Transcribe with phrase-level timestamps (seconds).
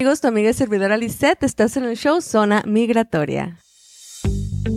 [0.00, 3.58] Amigos, tu amiga y servidora Lisette, estás en el show Zona Migratoria.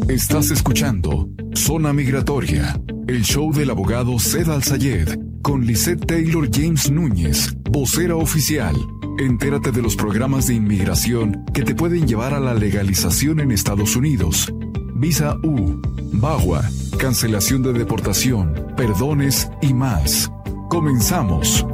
[0.10, 7.54] Estás escuchando Zona Migratoria, el show del abogado Zed Al-Sayed con Lisette Taylor James Núñez,
[7.72, 8.76] vocera oficial.
[9.18, 13.96] Entérate de los programas de inmigración que te pueden llevar a la legalización en Estados
[13.96, 14.54] Unidos.
[14.94, 15.82] Visa U,
[16.16, 16.70] BAGUA,
[17.00, 20.30] cancelación de deportación, perdones y más.
[20.68, 21.66] Comenzamos.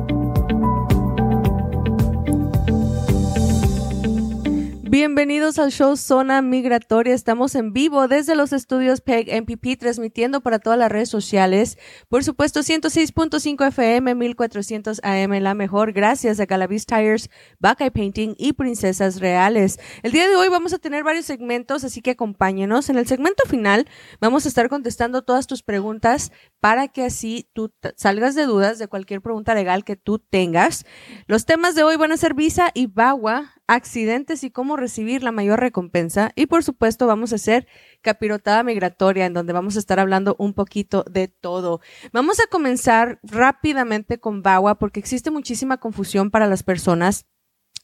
[5.00, 7.14] Bienvenidos al show Zona Migratoria.
[7.14, 11.78] Estamos en vivo desde los estudios PEG MPP, transmitiendo para todas las redes sociales.
[12.10, 15.94] Por supuesto, 106.5 FM, 1400 AM, la mejor.
[15.94, 19.80] Gracias a Galavis Tires, Buckeye Painting y Princesas Reales.
[20.04, 22.90] El día de hoy vamos a tener varios segmentos, así que acompáñenos.
[22.90, 23.88] En el segmento final
[24.20, 28.90] vamos a estar contestando todas tus preguntas para que así tú salgas de dudas de
[28.90, 30.86] cualquier pregunta legal que tú tengas.
[31.26, 35.32] Los temas de hoy van a ser visa y VAWA accidentes y cómo recibir la
[35.32, 36.32] mayor recompensa.
[36.36, 37.68] Y por supuesto vamos a hacer
[38.02, 41.80] capirotada migratoria, en donde vamos a estar hablando un poquito de todo.
[42.12, 47.28] Vamos a comenzar rápidamente con VAWA porque existe muchísima confusión para las personas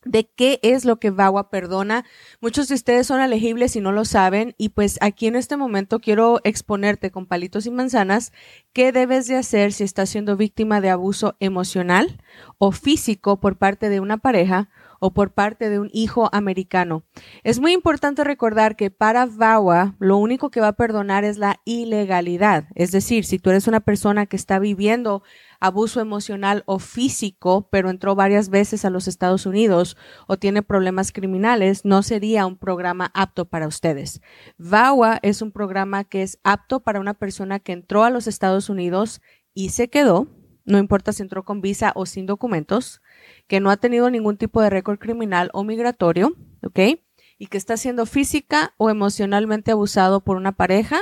[0.05, 2.05] de qué es lo que VAWA perdona.
[2.41, 5.99] Muchos de ustedes son elegibles y no lo saben y pues aquí en este momento
[5.99, 8.31] quiero exponerte con palitos y manzanas
[8.73, 12.21] qué debes de hacer si estás siendo víctima de abuso emocional
[12.57, 17.03] o físico por parte de una pareja o por parte de un hijo americano.
[17.43, 21.59] Es muy importante recordar que para VAWA lo único que va a perdonar es la
[21.65, 22.65] ilegalidad.
[22.75, 25.23] Es decir, si tú eres una persona que está viviendo
[25.59, 31.11] abuso emocional o físico, pero entró varias veces a los Estados Unidos o tiene problemas
[31.11, 34.21] criminales, no sería un programa apto para ustedes.
[34.57, 38.69] VAWA es un programa que es apto para una persona que entró a los Estados
[38.69, 39.21] Unidos
[39.53, 40.27] y se quedó,
[40.65, 43.01] no importa si entró con visa o sin documentos,
[43.47, 46.99] que no ha tenido ningún tipo de récord criminal o migratorio, ¿ok?
[47.37, 50.99] Y que está siendo física o emocionalmente abusado por una pareja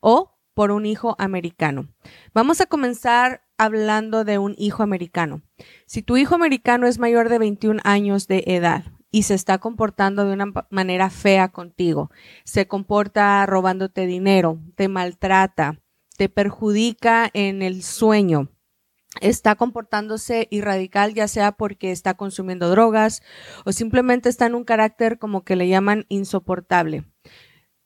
[0.00, 1.88] o por un hijo americano.
[2.32, 5.42] Vamos a comenzar hablando de un hijo americano.
[5.86, 10.24] Si tu hijo americano es mayor de 21 años de edad y se está comportando
[10.24, 12.10] de una manera fea contigo,
[12.44, 15.80] se comporta robándote dinero, te maltrata,
[16.16, 18.48] te perjudica en el sueño,
[19.20, 23.22] está comportándose irradical, ya sea porque está consumiendo drogas
[23.64, 27.04] o simplemente está en un carácter como que le llaman insoportable.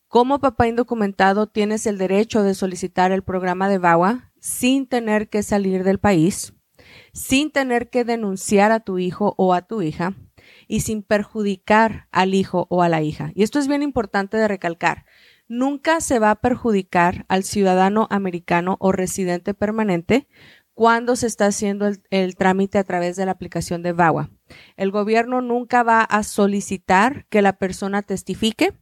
[0.08, 5.42] Como papá indocumentado tienes el derecho de solicitar el programa de VAWA sin tener que
[5.42, 6.54] salir del país,
[7.12, 10.14] sin tener que denunciar a tu hijo o a tu hija
[10.66, 13.32] y sin perjudicar al hijo o a la hija.
[13.34, 15.04] Y esto es bien importante de recalcar.
[15.46, 20.28] Nunca se va a perjudicar al ciudadano americano o residente permanente
[20.78, 24.30] cuando se está haciendo el, trámite a través de la aplicación de VAWA.
[24.76, 28.74] El gobierno nunca va a solicitar que la persona testifique,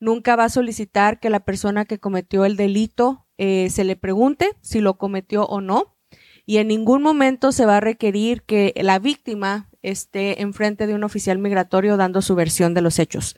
[0.00, 4.50] nunca va a solicitar que la persona que cometió el delito eh, se le pregunte
[4.60, 5.96] si lo cometió o no,
[6.44, 11.04] y en ningún momento se va a requerir que la víctima esté enfrente de un
[11.04, 13.34] oficial migratorio dando su versión de los hechos.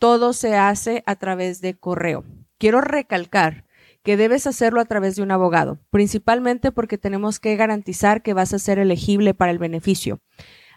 [0.00, 2.24] Todo se hace a través de correo.
[2.58, 3.65] Quiero recalcar
[4.06, 8.54] que debes hacerlo a través de un abogado, principalmente porque tenemos que garantizar que vas
[8.54, 10.20] a ser elegible para el beneficio.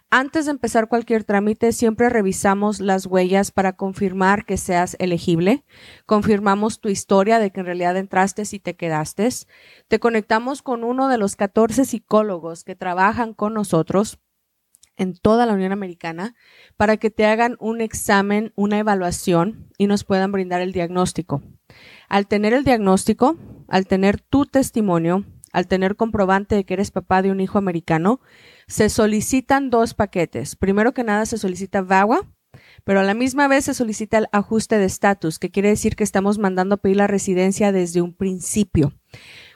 [0.09, 5.63] Antes de empezar cualquier trámite, siempre revisamos las huellas para confirmar que seas elegible.
[6.07, 9.29] Confirmamos tu historia de que en realidad entraste y te quedaste.
[9.88, 14.17] Te conectamos con uno de los 14 psicólogos que trabajan con nosotros
[14.97, 16.34] en toda la Unión Americana
[16.78, 21.44] para que te hagan un examen, una evaluación y nos puedan brindar el diagnóstico.
[22.07, 27.22] Al tener el diagnóstico, al tener tu testimonio, al tener comprobante de que eres papá
[27.22, 28.22] de un hijo americano,
[28.67, 30.56] se solicitan dos paquetes.
[30.56, 32.28] Primero que nada se solicita VAWA,
[32.84, 36.03] pero a la misma vez se solicita el ajuste de estatus, que quiere decir que
[36.03, 38.94] estamos mandando a pedir la residencia desde un principio.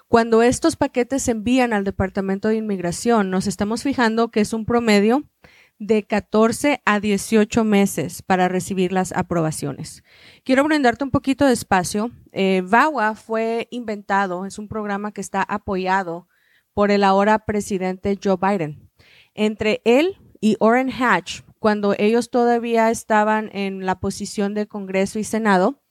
[0.08, 4.66] Cuando estos paquetes se envían al Departamento de Inmigración, nos estamos fijando que es un
[4.66, 5.24] promedio
[5.80, 10.04] de 14 a 18 meses para recibir las aprobaciones.
[10.44, 12.12] Quiero brindarte un poquito de espacio.
[12.32, 16.28] Eh, VAWA fue inventado, es un programa que está apoyado
[16.74, 18.90] por el ahora presidente Joe Biden.
[19.34, 25.24] Entre él y Orrin Hatch, cuando ellos todavía estaban en la posición de Congreso y
[25.24, 25.82] Senado,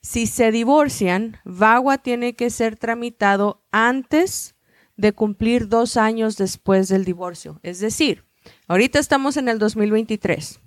[0.00, 4.54] Si se divorcian, VAWA tiene que ser tramitado antes
[4.96, 7.60] de cumplir dos años después del divorcio.
[7.62, 8.24] Es decir,
[8.66, 10.60] ahorita estamos en el 2023.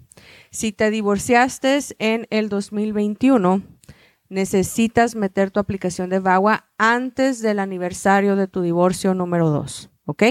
[0.51, 3.63] Si te divorciaste en el 2021,
[4.33, 10.23] necesitas meter tu aplicación de VAWA antes del aniversario de tu divorcio número 2, ¿ok?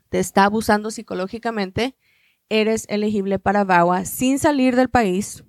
[0.08, 1.96] te está abusando psicológicamente,
[2.48, 5.44] eres elegible para VAWA sin salir del país,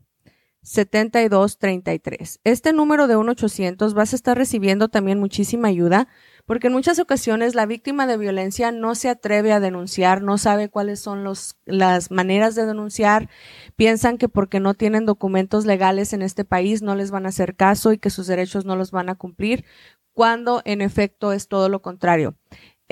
[0.63, 2.41] 7233.
[2.45, 6.09] Este número de 1-800 vas a estar recibiendo también muchísima ayuda
[6.47, 10.69] porque en muchas ocasiones la víctima de violencia no se atreve a denunciar, no sabe
[10.69, 13.29] cuáles son los, las maneras de denunciar,
[13.77, 17.55] piensan que porque no tienen documentos legales en este país no les van a hacer
[17.55, 19.65] caso y que sus derechos no los van a cumplir,
[20.13, 22.35] cuando en efecto es todo lo contrario.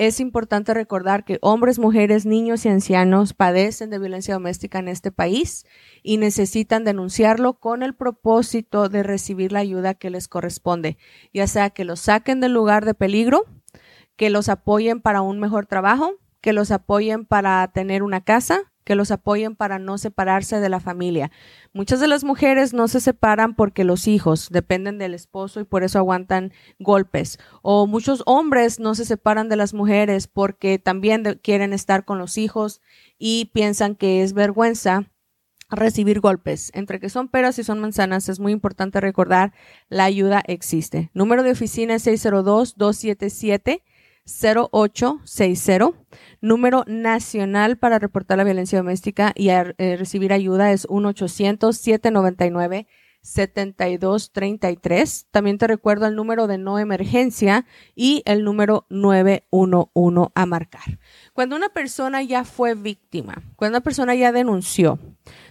[0.01, 5.11] Es importante recordar que hombres, mujeres, niños y ancianos padecen de violencia doméstica en este
[5.11, 5.63] país
[6.01, 10.97] y necesitan denunciarlo con el propósito de recibir la ayuda que les corresponde,
[11.35, 13.45] ya sea que los saquen del lugar de peligro,
[14.15, 18.95] que los apoyen para un mejor trabajo, que los apoyen para tener una casa, que
[18.95, 21.31] los apoyen para no separarse de la familia.
[21.73, 25.83] Muchas de las mujeres no se separan porque los hijos dependen del esposo y por
[25.83, 27.39] eso aguantan golpes.
[27.61, 32.37] O muchos hombres no se separan de las mujeres porque también quieren estar con los
[32.37, 32.81] hijos
[33.17, 35.11] y piensan que es vergüenza
[35.71, 36.71] recibir golpes.
[36.73, 39.53] Entre que son peras y son manzanas, es muy importante recordar
[39.89, 41.09] la ayuda existe.
[41.13, 43.83] Número de oficina es 602 277
[44.25, 45.91] 0860.
[46.41, 52.87] Número nacional para reportar la violencia doméstica y eh, recibir ayuda es 1-800-799.
[53.21, 55.27] 7233.
[55.31, 60.99] También te recuerdo el número de no emergencia y el número 911 a marcar.
[61.33, 64.99] Cuando una persona ya fue víctima, cuando una persona ya denunció,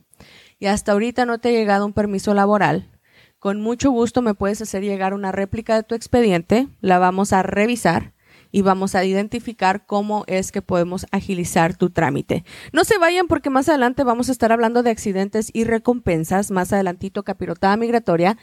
[0.58, 2.90] y hasta ahorita no te ha llegado un permiso laboral,
[3.38, 7.44] con mucho gusto me puedes hacer llegar una réplica de tu expediente, la vamos a
[7.44, 8.12] revisar
[8.52, 12.44] y vamos a identificar cómo es que podemos agilizar tu trámite.
[12.72, 16.72] No se vayan porque más adelante vamos a estar hablando de accidentes y recompensas, más
[16.72, 18.36] adelantito capirotada migratoria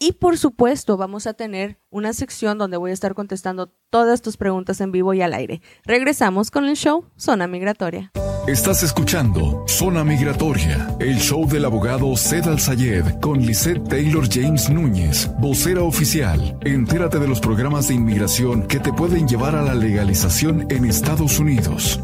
[0.00, 4.36] y por supuesto vamos a tener una sección donde voy a estar contestando todas tus
[4.36, 5.60] preguntas en vivo y al aire.
[5.84, 8.10] Regresamos con el show Zona Migratoria.
[8.46, 15.30] Estás escuchando Zona Migratoria, el show del abogado Zed Al-Sayed con Lisette Taylor James Núñez,
[15.38, 16.58] vocera oficial.
[16.62, 21.38] Entérate de los programas de inmigración que te pueden llevar a la legalización en Estados
[21.38, 22.00] Unidos.